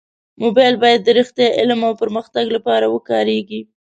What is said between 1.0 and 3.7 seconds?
د رښتیا، علم او پرمختګ لپاره وکارېږي.